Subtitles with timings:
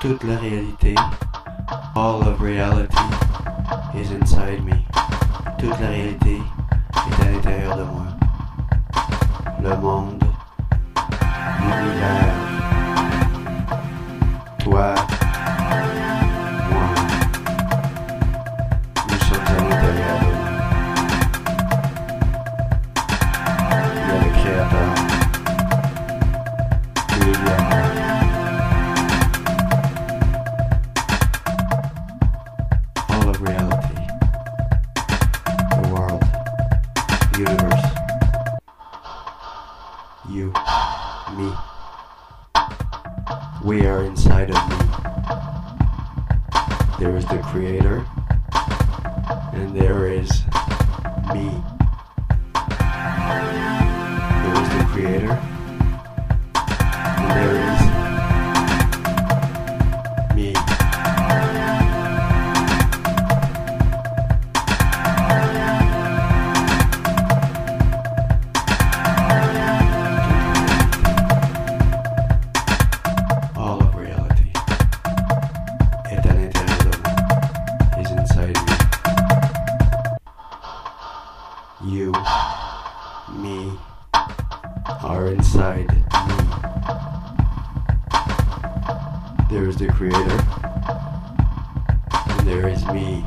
[0.00, 0.94] Toute la réalité,
[1.94, 2.96] all of reality,
[3.94, 4.74] is inside me.
[5.58, 6.40] Toute la réalité
[6.94, 8.06] est à l'intérieur de moi.
[9.62, 10.24] Le monde,
[11.60, 12.41] l'univers,
[37.42, 37.84] universe,
[40.30, 40.52] you,
[41.36, 41.52] me.
[43.64, 44.76] We are inside of me.
[47.00, 48.06] There is the Creator,
[49.54, 50.30] and there is
[51.34, 51.71] me.
[85.32, 85.88] inside.
[89.50, 90.38] There is the creator,
[92.28, 93.24] and there is me.